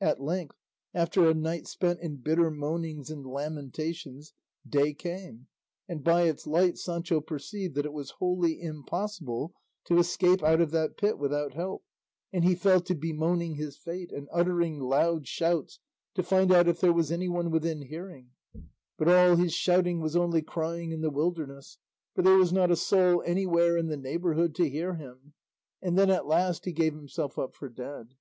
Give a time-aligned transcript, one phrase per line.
[0.00, 0.56] At length,
[0.94, 4.32] after a night spent in bitter moanings and lamentations,
[4.66, 5.48] day came,
[5.86, 9.52] and by its light Sancho perceived that it was wholly impossible
[9.84, 11.84] to escape out of that pit without help,
[12.32, 15.80] and he fell to bemoaning his fate and uttering loud shouts
[16.14, 18.30] to find out if there was anyone within hearing;
[18.96, 21.76] but all his shouting was only crying in the wilderness,
[22.14, 25.34] for there was not a soul anywhere in the neighbourhood to hear him,
[25.82, 28.14] and then at last he gave himself up for dead.